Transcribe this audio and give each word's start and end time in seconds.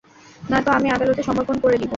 নয়তো 0.41 0.69
আমি 0.71 0.87
আদালতে 0.89 1.21
সমর্পণ 1.23 1.55
করে 1.63 1.75
দিবো। 1.75 1.89